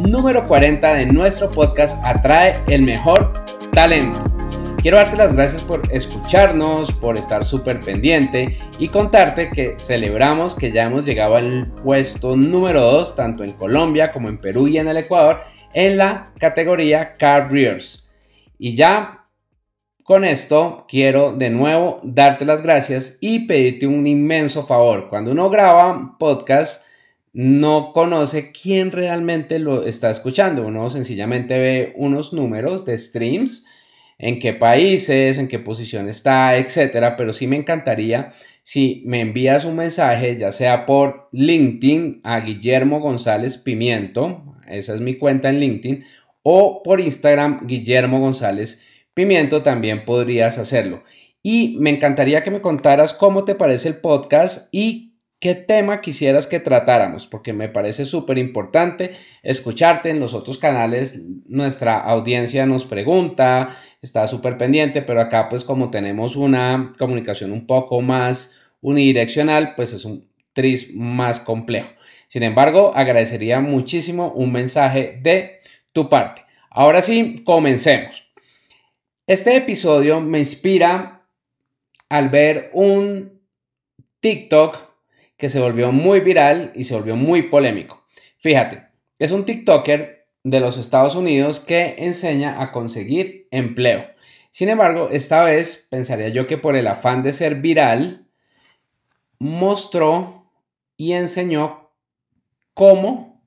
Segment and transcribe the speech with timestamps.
[0.00, 3.32] número 40 de nuestro podcast Atrae el mejor
[3.72, 4.18] talento.
[4.80, 10.70] Quiero darte las gracias por escucharnos, por estar súper pendiente y contarte que celebramos que
[10.70, 14.88] ya hemos llegado al puesto número 2, tanto en Colombia como en Perú y en
[14.88, 15.40] el Ecuador,
[15.74, 18.08] en la categoría Careers.
[18.56, 19.26] Y ya
[20.04, 25.08] con esto quiero de nuevo darte las gracias y pedirte un inmenso favor.
[25.10, 26.82] Cuando uno graba podcast,
[27.38, 30.66] no conoce quién realmente lo está escuchando.
[30.66, 33.64] Uno sencillamente ve unos números de streams,
[34.18, 37.14] en qué países, en qué posición está, etcétera.
[37.16, 38.32] Pero sí me encantaría
[38.64, 45.00] si me envías un mensaje, ya sea por LinkedIn a Guillermo González Pimiento, esa es
[45.00, 46.04] mi cuenta en LinkedIn,
[46.42, 48.82] o por Instagram Guillermo González
[49.14, 51.04] Pimiento, también podrías hacerlo.
[51.40, 55.07] Y me encantaría que me contaras cómo te parece el podcast y
[55.40, 61.22] qué tema quisieras que tratáramos, porque me parece súper importante escucharte en los otros canales.
[61.46, 67.66] Nuestra audiencia nos pregunta, está súper pendiente, pero acá pues como tenemos una comunicación un
[67.66, 71.90] poco más unidireccional, pues es un tris más complejo.
[72.26, 75.60] Sin embargo, agradecería muchísimo un mensaje de
[75.92, 76.44] tu parte.
[76.70, 78.32] Ahora sí, comencemos.
[79.26, 81.26] Este episodio me inspira
[82.08, 83.40] al ver un
[84.20, 84.87] TikTok
[85.38, 88.04] que se volvió muy viral y se volvió muy polémico.
[88.36, 94.04] Fíjate, es un TikToker de los Estados Unidos que enseña a conseguir empleo.
[94.50, 98.26] Sin embargo, esta vez pensaría yo que por el afán de ser viral,
[99.38, 100.50] mostró
[100.96, 101.92] y enseñó
[102.74, 103.42] cómo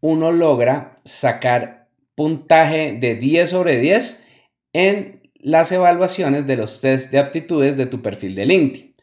[0.00, 4.24] uno logra sacar puntaje de 10 sobre 10
[4.72, 8.95] en las evaluaciones de los test de aptitudes de tu perfil de LinkedIn.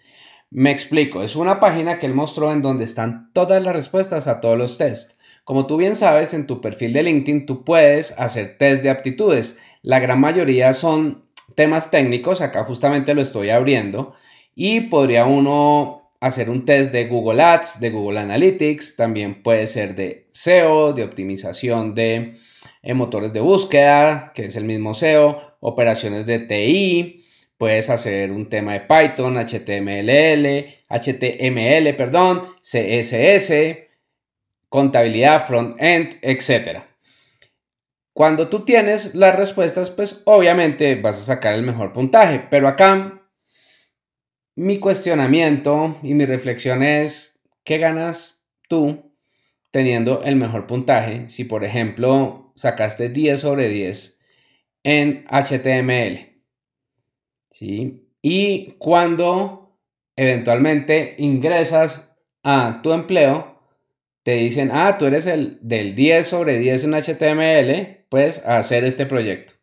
[0.56, 4.40] Me explico, es una página que él mostró en donde están todas las respuestas a
[4.40, 5.18] todos los tests.
[5.44, 9.60] Como tú bien sabes, en tu perfil de LinkedIn tú puedes hacer test de aptitudes.
[9.82, 11.26] La gran mayoría son
[11.56, 14.14] temas técnicos, acá justamente lo estoy abriendo,
[14.54, 19.96] y podría uno hacer un test de Google Ads, de Google Analytics, también puede ser
[19.96, 22.38] de SEO, de optimización de
[22.84, 27.26] eh, motores de búsqueda, que es el mismo SEO, operaciones de TI,
[27.64, 33.88] Puedes hacer un tema de Python, HTML, HTML, perdón, CSS,
[34.68, 36.82] contabilidad, front-end, etc.
[38.12, 42.46] Cuando tú tienes las respuestas, pues obviamente vas a sacar el mejor puntaje.
[42.50, 43.22] Pero acá
[44.58, 49.16] mi cuestionamiento y mi reflexión es, ¿qué ganas tú
[49.72, 54.20] teniendo el mejor puntaje si, por ejemplo, sacaste 10 sobre 10
[54.84, 56.33] en HTML?
[57.54, 58.10] ¿Sí?
[58.22, 59.78] Y cuando
[60.16, 63.60] eventualmente ingresas a tu empleo,
[64.24, 69.06] te dicen, ah, tú eres el del 10 sobre 10 en HTML, pues hacer este
[69.06, 69.54] proyecto.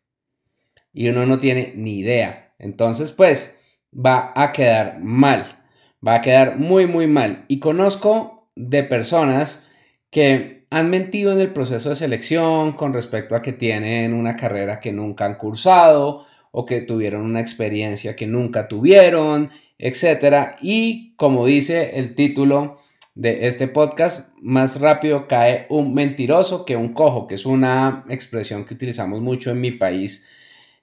[0.93, 2.53] Y uno no tiene ni idea.
[2.59, 3.57] Entonces, pues,
[3.93, 5.59] va a quedar mal.
[6.05, 7.45] Va a quedar muy, muy mal.
[7.47, 9.67] Y conozco de personas
[10.11, 14.79] que han mentido en el proceso de selección con respecto a que tienen una carrera
[14.79, 20.57] que nunca han cursado o que tuvieron una experiencia que nunca tuvieron, etc.
[20.61, 22.77] Y como dice el título
[23.15, 28.65] de este podcast, más rápido cae un mentiroso que un cojo, que es una expresión
[28.65, 30.25] que utilizamos mucho en mi país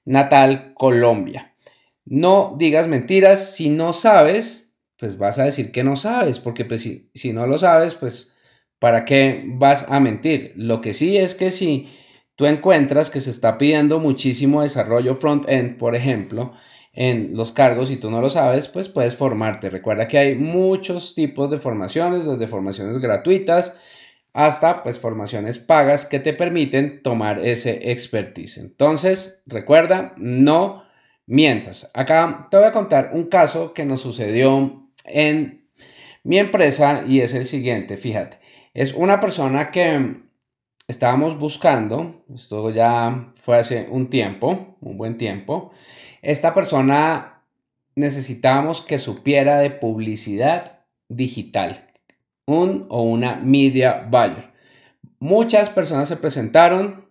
[0.04, 1.54] natal, Colombia.
[2.04, 6.82] No digas mentiras, si no sabes, pues vas a decir que no sabes, porque pues,
[6.82, 8.34] si, si no lo sabes, pues
[8.78, 10.52] ¿para qué vas a mentir?
[10.56, 11.88] Lo que sí es que si
[12.38, 16.52] tú encuentras que se está pidiendo muchísimo desarrollo front-end, por ejemplo,
[16.92, 19.70] en los cargos y tú no lo sabes, pues puedes formarte.
[19.70, 23.74] Recuerda que hay muchos tipos de formaciones, desde formaciones gratuitas
[24.32, 28.58] hasta pues formaciones pagas que te permiten tomar ese expertise.
[28.58, 30.84] Entonces, recuerda, no
[31.26, 31.90] mientas.
[31.92, 35.66] Acá te voy a contar un caso que nos sucedió en
[36.22, 38.38] mi empresa y es el siguiente, fíjate.
[38.74, 40.27] Es una persona que
[40.88, 45.70] estábamos buscando, esto ya fue hace un tiempo, un buen tiempo,
[46.22, 47.44] esta persona
[47.94, 51.90] necesitábamos que supiera de publicidad digital,
[52.46, 54.50] un o una media buyer.
[55.20, 57.06] Muchas personas se presentaron,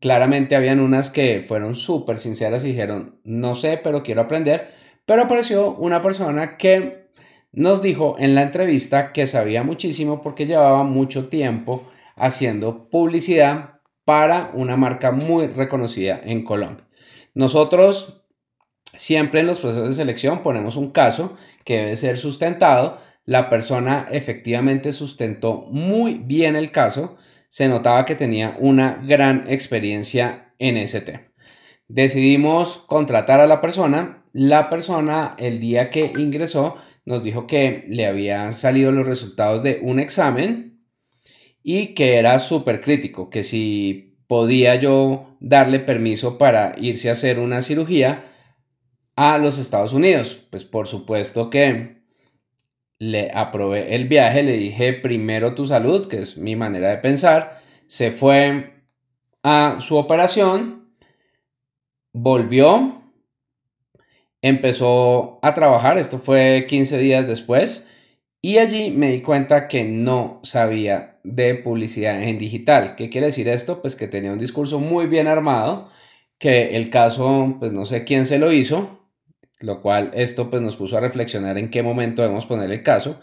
[0.00, 4.72] claramente habían unas que fueron súper sinceras y dijeron, no sé, pero quiero aprender.
[5.06, 7.10] Pero apareció una persona que
[7.52, 14.50] nos dijo en la entrevista que sabía muchísimo porque llevaba mucho tiempo haciendo publicidad para
[14.54, 16.86] una marca muy reconocida en Colombia.
[17.34, 18.24] Nosotros
[18.96, 22.98] siempre en los procesos de selección ponemos un caso que debe ser sustentado.
[23.24, 27.16] La persona efectivamente sustentó muy bien el caso.
[27.48, 31.22] Se notaba que tenía una gran experiencia en ese tema.
[31.88, 34.24] Decidimos contratar a la persona.
[34.32, 39.80] La persona el día que ingresó nos dijo que le habían salido los resultados de
[39.82, 40.73] un examen
[41.66, 47.40] y que era súper crítico, que si podía yo darle permiso para irse a hacer
[47.40, 48.26] una cirugía
[49.16, 50.46] a los Estados Unidos.
[50.50, 52.02] Pues por supuesto que
[52.98, 57.62] le aprobé el viaje, le dije primero tu salud, que es mi manera de pensar,
[57.86, 58.84] se fue
[59.42, 60.90] a su operación,
[62.12, 63.02] volvió,
[64.42, 67.86] empezó a trabajar, esto fue 15 días después,
[68.44, 72.94] y allí me di cuenta que no sabía de publicidad en digital.
[72.94, 73.80] ¿Qué quiere decir esto?
[73.80, 75.88] Pues que tenía un discurso muy bien armado,
[76.36, 79.08] que el caso, pues no sé quién se lo hizo,
[79.60, 83.18] lo cual esto pues nos puso a reflexionar en qué momento debemos poner el caso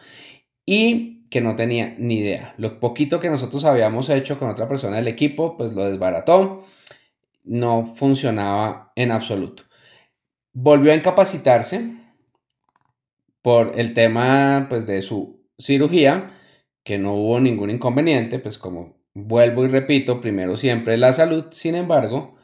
[0.65, 2.55] y que no tenía ni idea.
[2.57, 6.65] Lo poquito que nosotros habíamos hecho con otra persona del equipo pues lo desbarató,
[7.43, 9.65] no funcionaba en absoluto.
[10.51, 12.00] Volvió a incapacitarse
[13.41, 16.31] por el tema pues de su cirugía,
[16.83, 21.75] que no hubo ningún inconveniente, pues como vuelvo y repito, primero siempre la salud, sin
[21.75, 22.35] embargo,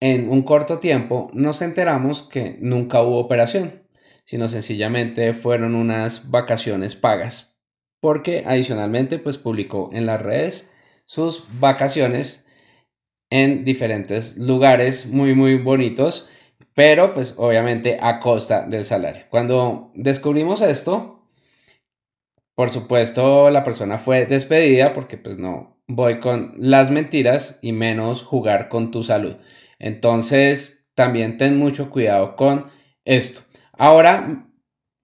[0.00, 3.84] en un corto tiempo nos enteramos que nunca hubo operación,
[4.24, 7.56] sino sencillamente fueron unas vacaciones pagas,
[8.00, 10.74] porque adicionalmente pues publicó en las redes
[11.04, 12.46] sus vacaciones
[13.30, 16.28] en diferentes lugares muy muy bonitos,
[16.74, 19.24] pero pues obviamente a costa del salario.
[19.30, 21.26] Cuando descubrimos esto,
[22.54, 28.22] por supuesto la persona fue despedida porque pues no voy con las mentiras y menos
[28.22, 29.36] jugar con tu salud.
[29.78, 32.70] Entonces, también ten mucho cuidado con
[33.04, 33.42] esto.
[33.72, 34.48] Ahora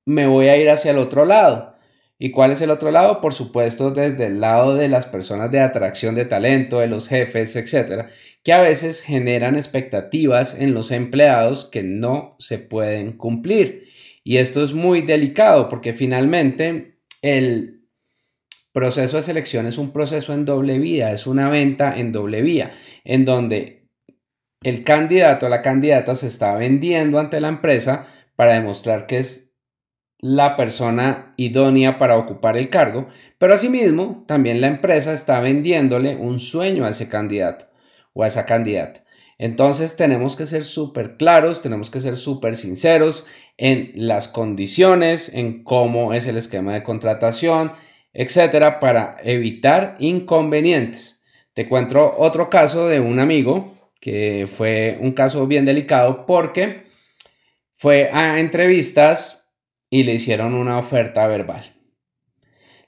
[0.06, 1.67] me voy a ir hacia el otro lado.
[2.20, 3.20] ¿Y cuál es el otro lado?
[3.20, 7.54] Por supuesto, desde el lado de las personas de atracción de talento, de los jefes,
[7.54, 8.10] etcétera,
[8.42, 13.88] que a veces generan expectativas en los empleados que no se pueden cumplir.
[14.24, 17.84] Y esto es muy delicado porque finalmente el
[18.72, 22.72] proceso de selección es un proceso en doble vía, es una venta en doble vía,
[23.04, 23.86] en donde
[24.62, 29.47] el candidato o la candidata se está vendiendo ante la empresa para demostrar que es
[30.18, 36.40] la persona idónea para ocupar el cargo, pero asimismo también la empresa está vendiéndole un
[36.40, 37.66] sueño a ese candidato
[38.12, 39.04] o a esa candidata.
[39.38, 43.26] Entonces tenemos que ser súper claros, tenemos que ser súper sinceros
[43.56, 47.70] en las condiciones, en cómo es el esquema de contratación,
[48.12, 51.22] etcétera, para evitar inconvenientes.
[51.54, 56.82] Te cuento otro caso de un amigo que fue un caso bien delicado porque
[57.74, 59.37] fue a entrevistas
[59.90, 61.64] y le hicieron una oferta verbal.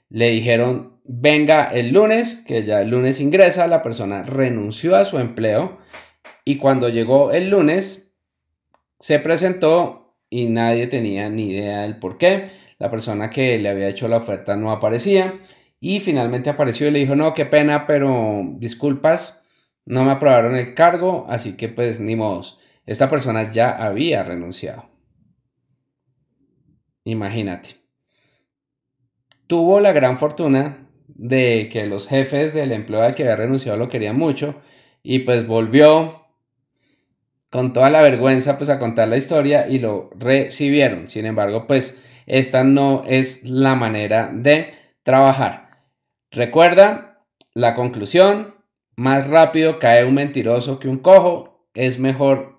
[0.09, 5.19] Le dijeron, venga el lunes, que ya el lunes ingresa, la persona renunció a su
[5.19, 5.79] empleo
[6.45, 8.15] y cuando llegó el lunes
[8.99, 12.49] se presentó y nadie tenía ni idea del por qué.
[12.77, 15.39] La persona que le había hecho la oferta no aparecía
[15.79, 19.43] y finalmente apareció y le dijo, no, qué pena, pero disculpas,
[19.85, 22.59] no me aprobaron el cargo, así que pues ni modos.
[22.85, 24.90] Esta persona ya había renunciado.
[27.03, 27.75] Imagínate.
[29.47, 33.89] Tuvo la gran fortuna de que los jefes del empleo al que había renunciado lo
[33.89, 34.61] querían mucho
[35.03, 36.25] y pues volvió
[37.49, 41.07] con toda la vergüenza pues a contar la historia y lo recibieron.
[41.07, 45.83] Sin embargo, pues esta no es la manera de trabajar.
[46.31, 48.55] Recuerda la conclusión,
[48.95, 51.67] más rápido cae un mentiroso que un cojo.
[51.73, 52.50] Es mejor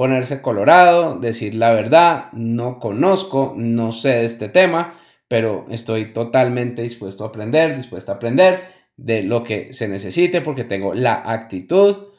[0.00, 2.32] ponerse colorado, decir la verdad.
[2.32, 8.14] No conozco, no sé de este tema, pero estoy totalmente dispuesto a aprender, dispuesto a
[8.14, 8.62] aprender
[8.96, 12.14] de lo que se necesite porque tengo la actitud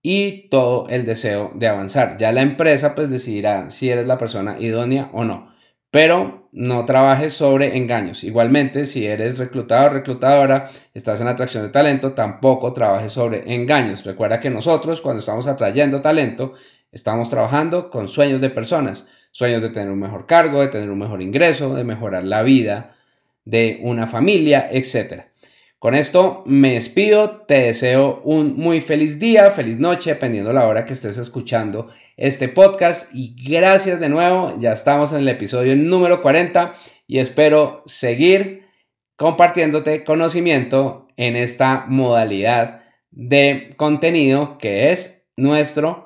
[0.00, 2.16] y todo el deseo de avanzar.
[2.16, 5.54] Ya la empresa pues decidirá si eres la persona idónea o no
[5.96, 8.22] pero no trabajes sobre engaños.
[8.22, 14.04] Igualmente, si eres reclutador, reclutadora, estás en atracción de talento, tampoco trabajes sobre engaños.
[14.04, 16.52] Recuerda que nosotros, cuando estamos atrayendo talento,
[16.96, 20.98] estamos trabajando con sueños de personas, sueños de tener un mejor cargo, de tener un
[20.98, 22.96] mejor ingreso, de mejorar la vida
[23.44, 25.24] de una familia, etc.
[25.78, 30.86] Con esto me despido, te deseo un muy feliz día, feliz noche, dependiendo la hora
[30.86, 36.22] que estés escuchando este podcast y gracias de nuevo, ya estamos en el episodio número
[36.22, 36.72] 40
[37.06, 38.64] y espero seguir
[39.16, 46.05] compartiéndote conocimiento en esta modalidad de contenido que es nuestro